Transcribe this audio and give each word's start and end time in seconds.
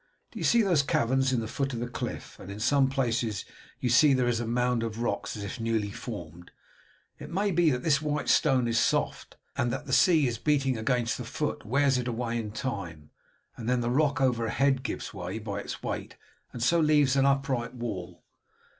Do 0.31 0.39
you 0.39 0.45
see 0.45 0.63
those 0.63 0.81
caverns 0.81 1.31
at 1.31 1.39
the 1.41 1.47
foot 1.47 1.73
of 1.73 1.79
the 1.79 1.87
cliff, 1.87 2.39
and 2.39 2.49
in 2.49 2.59
some 2.59 2.89
places 2.89 3.45
you 3.79 3.89
see 3.89 4.15
there 4.15 4.27
is 4.27 4.39
a 4.39 4.47
mound 4.47 4.81
of 4.81 4.99
rocks 5.03 5.37
as 5.37 5.43
if 5.43 5.59
newly 5.59 5.91
formed? 5.91 6.49
It 7.19 7.29
may 7.29 7.51
be 7.51 7.69
that 7.69 7.83
this 7.83 8.01
white 8.01 8.27
stone 8.27 8.67
is 8.67 8.79
soft, 8.79 9.37
and 9.55 9.71
that 9.71 9.85
the 9.85 9.93
sea 9.93 10.27
beating 10.43 10.75
against 10.75 11.19
the 11.19 11.23
foot 11.23 11.67
wears 11.67 11.99
it 11.99 12.07
away 12.07 12.39
in 12.39 12.51
time, 12.51 13.11
and 13.55 13.69
then 13.69 13.81
the 13.81 13.91
rock 13.91 14.19
overhead 14.19 14.81
gives 14.81 15.13
way 15.13 15.37
by 15.37 15.59
its 15.59 15.83
weight 15.83 16.17
and 16.51 16.63
so 16.63 16.79
leaves 16.79 17.15
an 17.15 17.27
upright 17.27 17.75
wall. 17.75 18.23